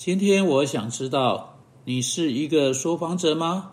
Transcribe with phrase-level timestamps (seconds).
[0.00, 3.72] 今天我想知道，你是一个说谎者吗？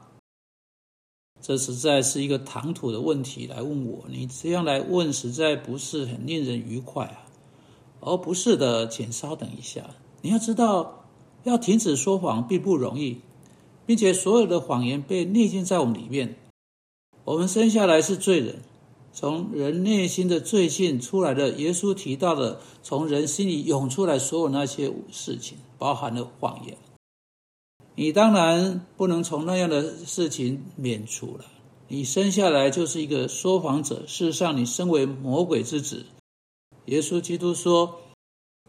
[1.40, 7.24] 这实在是一个唐突的问题来问我，你这样来问实在不是很令人愉快啊。
[8.02, 9.90] 哦，不是的，请稍等一下。
[10.22, 11.06] 你要知道，
[11.46, 13.22] 要停止说谎并不容易，
[13.86, 16.36] 并且所有的谎言被内建在我们里面。
[17.24, 18.58] 我们生下来是罪人，
[19.14, 21.52] 从人内心的罪性出来的。
[21.52, 26.78] 耶稣提到的，从人心里涌出来所有那些事情，包含了谎言。
[27.96, 31.46] 你当然不能从那样的事情免除了。
[31.88, 34.06] 你生下来就是一个说谎者。
[34.06, 36.06] 事实上，你身为魔鬼之子。
[36.86, 38.02] 耶稣基督说：“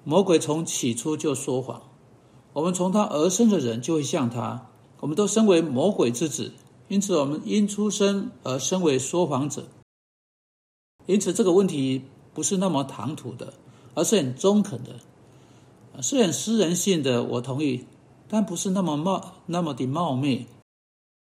[0.04, 1.82] 魔鬼从起初就说谎。
[2.52, 4.70] 我们从他而生的人就会像他。
[5.00, 6.52] 我们都身为魔鬼之子，
[6.88, 9.68] 因此我们因出生而身为说谎者。
[11.06, 12.02] 因此，这个问题
[12.34, 13.54] 不是那么唐突的，
[13.94, 15.00] 而是很中肯的，
[16.02, 17.22] 是很私人性的。
[17.24, 17.84] 我同意。”
[18.30, 20.44] 但不是那么冒那么的冒昧。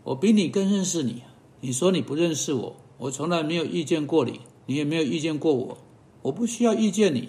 [0.06, 1.22] 我比你更认识你。
[1.60, 5.78] 你说你不认识我，我从来没有遇见过你，你也没有遇见过我。
[6.22, 7.28] 我不需要遇见你。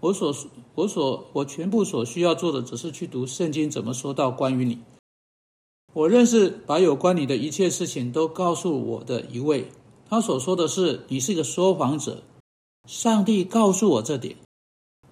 [0.00, 0.34] 我所
[0.74, 4.78] 我所我全部所需要做的，只是去读圣经怎么说到关于你。
[5.94, 9.68] 我认识把有关你的一切事情都告诉我的一位。
[10.10, 12.22] 他所说的是你是一个说谎者。
[12.86, 14.36] 上帝告诉我这点。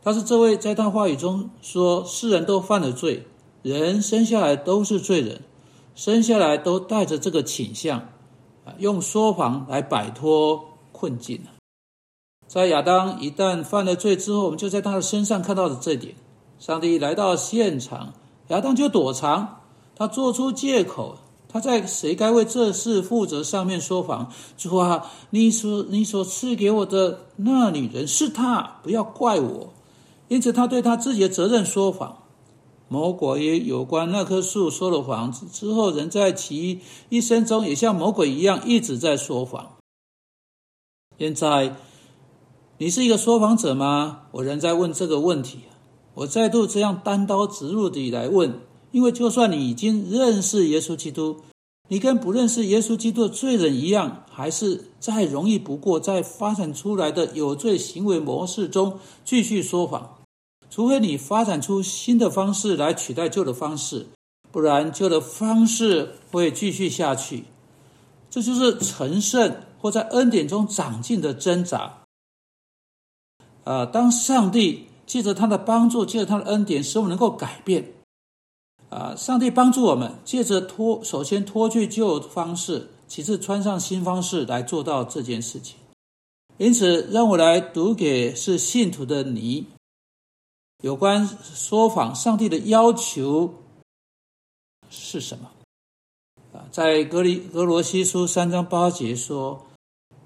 [0.02, 3.26] 他是这位在他话语中说世人都犯了罪。
[3.62, 5.42] 人生下来都是罪人，
[5.94, 8.00] 生下来都带着这个倾向，
[8.64, 11.40] 啊，用说谎来摆脱困境
[12.48, 16.16] 在亚当一旦犯了罪之后，我们就在他的身上看到了这点。
[16.58, 18.14] 上帝来到现场，
[18.48, 19.60] 亚当就躲藏，
[19.94, 21.16] 他做出借口，
[21.48, 24.30] 他在谁该为这事负责上面说谎。
[24.58, 29.72] 主啊，你所你所赐给我的那女人是她，不要怪我。
[30.32, 32.22] 因此，他对他自己的责任说谎。
[32.88, 36.80] 魔鬼也有关那棵树说了谎之后，人在其
[37.10, 39.76] 一生中也像魔鬼一样一直在说谎。
[41.18, 41.76] 现在，
[42.78, 44.22] 你是一个说谎者吗？
[44.32, 45.58] 我仍在问这个问题。
[46.14, 48.60] 我再度这样单刀直入地来问，
[48.90, 51.42] 因为就算你已经认识耶稣基督，
[51.88, 60.21] 你跟不认识耶稣基督的罪人一样，还是再容易不过在发展出来的有罪行为模式中继续说谎。
[60.72, 64.06] 除非你发展出新的方式来取代旧的方式，
[64.50, 67.44] 不然旧的方式会继续下去。
[68.30, 72.04] 这就是成圣或在恩典中长进的挣扎。
[73.64, 77.92] 啊，当上帝借着他的帮助，借着他的恩典，使我们能够改变。
[78.88, 85.76] 啊，上帝帮助我们，借着脱，首先脱去旧方式，其次穿上新方式来做到这件事情。
[86.56, 89.66] 因此，让我来读给是信徒的你。
[90.82, 93.54] 有关说谎，上帝的要求
[94.90, 95.48] 是什么？
[96.52, 99.64] 啊，在格里格罗西书三章八节说：“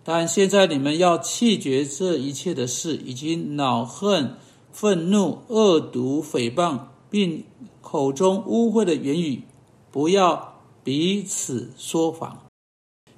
[0.02, 4.34] 但现在你们要弃绝这一切的事，以及恼恨、
[4.72, 6.80] 愤怒、恶毒、诽谤，
[7.10, 7.44] 并
[7.82, 9.42] 口中污秽的言语，
[9.92, 12.46] 不要彼此说谎，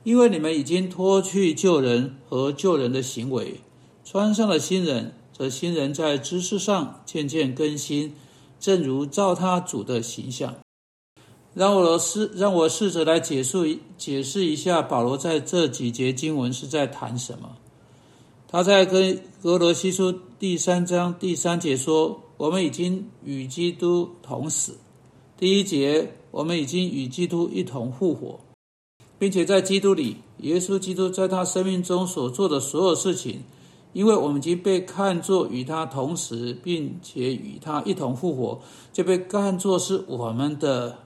[0.03, 3.61] 因为你们已经脱去旧人和旧人的行为，
[4.05, 8.13] 穿上了新人。”这新人在知识上渐渐更新，
[8.59, 10.57] 正如照他主的形象。
[11.55, 17.57] 让我试让我试着来解释解释一下，保罗在这几节经文是在谈什么？
[18.49, 24.77] 他在跟格罗西书第三章第三节说：“我们已经与基督同死。”
[25.39, 28.41] 第一节，我们已经与基督一同复活，
[29.21, 33.45] 并且在基督里，耶稣基督在他生命中所做的所有事情。
[33.93, 38.61] 因为我们已经被看作与他同时，并且与他一同复活，
[38.93, 40.99] 就被看作是我们的。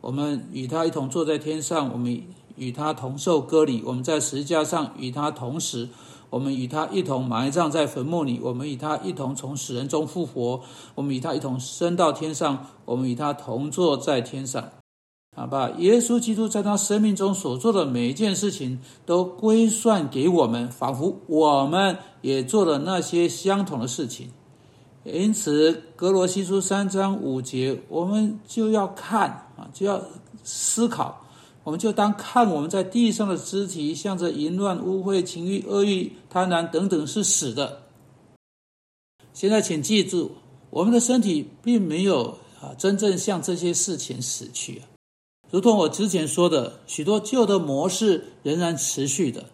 [0.00, 2.22] 我们与他一同坐在天上，我们
[2.56, 5.88] 与他同受割礼，我们在十字架上与他同时，
[6.28, 10.60] 我们与他一同埋葬在坟墓里，我们与他一同从死人中复活，
[10.94, 14.62] 我们与他一同升到天上，我们与他同坐在天上。
[15.34, 24.30] 啊，把耶稣基督在他生命中所做的每一件事情都归算给我们，仿佛我们也做了那些相同的事情。
[25.02, 30.00] 因此，格罗西书三章五节，我们就要看啊，就要
[30.44, 31.20] 思考，
[31.64, 37.82] 我们就当看我们在地上的肢体，向着淫乱、污秽、情欲、恶欲、贪婪等等是死的。
[39.32, 40.30] 现在，请记住，
[40.70, 44.93] 我们的身体并没有啊真正向这些事情死去啊。
[45.54, 49.44] 如同我之前说的，许多旧的模式仍然持续的。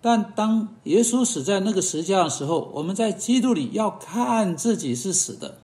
[0.00, 5.58] 但当耶稣死在那个时间的时候，我们在基督里要看自己是死的。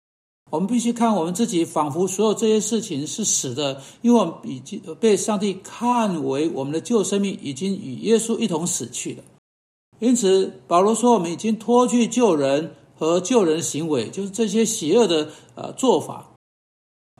[0.51, 9.23] 我们必须看我们自己，仿佛所有这些事情是死的，因为我们已经被上帝看为我们的旧生命已经与耶稣一同死去了。
[9.99, 16.33] 因此，保罗说，我们已经脱去救人和救人行为，就是这些邪恶的呃做法，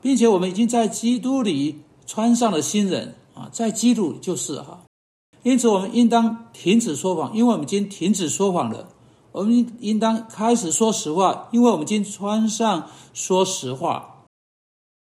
[0.01, 1.75] 并且我们已经在基督里
[2.05, 4.81] 穿上了新人啊，在基督就是哈。
[5.43, 8.89] 因此，我们应当停止说谎，因为我们已经停止说谎了。
[9.33, 14.25] 我们应当开始说实话，因为我们已经穿上说实话。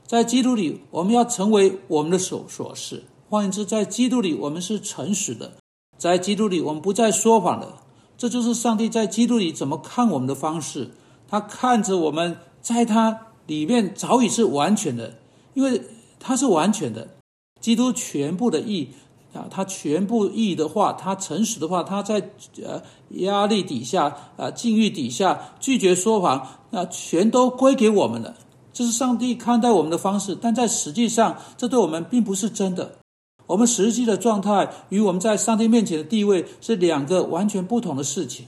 [0.06, 3.04] 在基督里，我们要成为我们的所所事。
[3.28, 5.51] 换言之，在基督里，我们是诚实的；
[5.98, 7.84] 在基督里，我们不再说谎了。
[8.18, 10.92] 这就是上帝在基督里怎么看我们的方式。
[11.28, 15.19] 他看着我们在他里面早已是完全的，
[15.54, 15.81] 因为
[16.19, 17.07] 他是完全的。
[17.60, 18.89] 基督全部的义。
[19.31, 22.31] 啊，他全部义的话，他诚实的话，他在
[22.63, 28.33] 呃压力底下啊境遇底下拒绝说谎，那全都归给我们了。
[28.74, 32.95] 这是上帝看待我们的方式，但在实际上，这对我们并不是真的。
[33.45, 38.48] 我们实际的状态与我们在上帝面前的地位是两个完全不同的事情。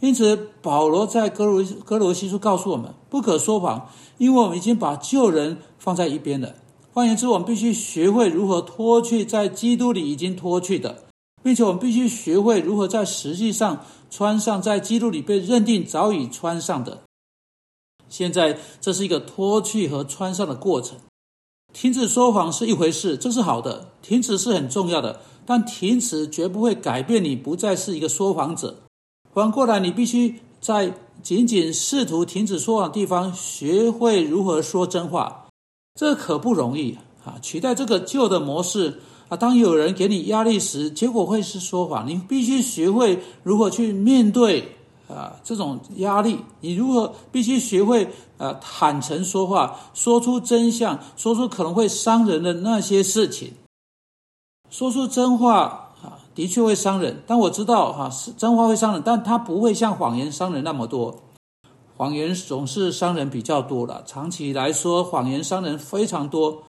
[0.00, 6.54] 因此，保罗在哥罗哥罗西书告诉我们，不可说谎，因为我们已经把旧人放在一边了。
[6.94, 11.04] 换言之，我们必须学会如何脱去在基督里已经脱去的，
[11.42, 17.00] 并且我们必须学会如何在实际上穿上在基督里被认定早已穿上的。
[18.10, 20.98] 现在这是一个脱去和穿上的过程。
[21.72, 28.76] 停止说谎是一回事，这是好的，停止是很重要的，但停止绝不会改变你不再是一个说谎者。
[29.32, 30.92] 反过来，你必须在
[31.22, 35.41] 仅仅试图停止说谎的地方，学会如何说真话。
[35.94, 37.36] 这可不容易啊！
[37.42, 42.08] 取代这个旧的模式啊，当有人给你压力时，结果会是说谎。
[42.08, 44.76] 你必须学会如何去面对
[45.08, 46.38] 啊这种压力。
[46.60, 48.08] 你如何必须学会
[48.38, 53.52] 啊坦诚说话，说出真相，说出可能会伤人的那些事情。
[54.70, 57.22] 说出真话啊，的确会伤人。
[57.26, 61.14] 但我知道哈，是真话会伤人，但它不会像谎言伤人那么多。
[61.96, 66.64] 谎言总是伤人比较多了，长期来说，谎言伤人非常多。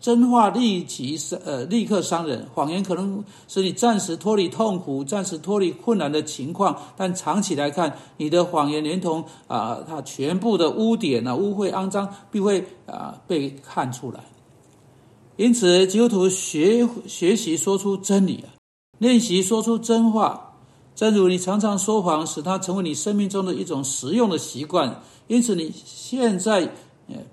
[0.00, 2.46] 真话立即伤，呃，立刻伤人。
[2.54, 14.20] 谎言可能使你暂时脱离痛苦，暂时脱离困难的情况，但长期来看，你的谎言连同啊，它全部的污点啊、污秽、肮脏，必会啊被看出来。
[15.36, 18.56] 因此，基督徒学学习说出真理啊，
[18.96, 20.49] 练习说出真话。
[21.00, 26.68] 正如你常常说谎，使它成为你生命中的一种实用的习惯，因此你现在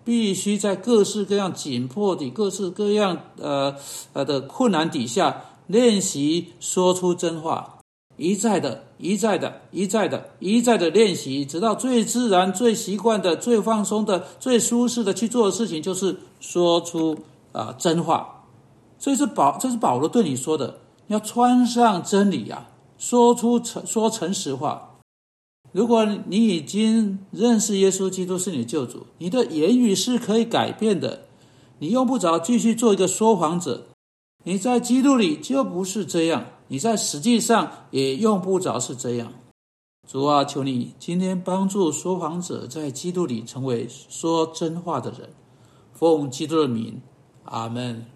[0.05, 3.75] 必须在各式各样紧迫的、各式各样呃
[4.13, 7.79] 呃的困难底下练习说出真话，
[8.15, 17.19] 一再的、一再的、一再的、一再的练习，直到最自然、最习惯的、最放松的、最舒适的去做的事情，就是说出
[17.51, 18.45] 啊真话。
[18.97, 22.65] 所以是保，这是保罗对你说的，要穿上真理呀。
[22.97, 24.99] 说出诚说诚实话。
[25.71, 31.25] 如果你已经认识耶稣基督是你救主，你的言语是可以改变的。
[31.79, 33.87] 你用不着继续做一个说谎者。
[34.43, 39.33] 你在基督里就不是这样，你在实际上也用不着是这样。
[40.07, 45.29] 主啊，求你今天帮助说谎者在基督里成为说真话的人。
[45.93, 47.01] 奉基督的名，
[47.43, 48.05] 阿门。